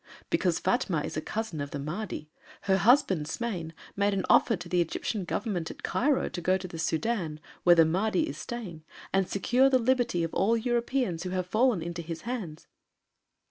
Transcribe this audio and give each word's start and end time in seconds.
"Because 0.31 0.57
Fatma 0.57 1.01
is 1.01 1.15
a 1.15 1.21
cousin 1.21 1.61
of 1.61 1.69
the 1.69 1.77
Mahdi. 1.77 2.31
Her 2.61 2.77
husband, 2.77 3.27
Smain, 3.27 3.71
made 3.95 4.15
an 4.15 4.25
offer 4.31 4.55
to 4.55 4.67
the 4.67 4.81
Egyptian 4.81 5.25
Government 5.25 5.69
at 5.69 5.83
Cairo 5.83 6.27
to 6.27 6.41
go 6.41 6.57
to 6.57 6.67
the 6.67 6.77
Sudân, 6.79 7.37
where 7.61 7.75
the 7.75 7.85
Mahdi 7.85 8.27
is 8.27 8.39
staying, 8.39 8.83
and 9.13 9.29
secure 9.29 9.69
the 9.69 9.77
liberty 9.77 10.23
of 10.23 10.33
all 10.33 10.57
Europeans 10.57 11.21
who 11.21 11.29
have 11.29 11.45
fallen 11.45 11.83
into 11.83 12.01
his 12.01 12.21
hands." 12.21 12.65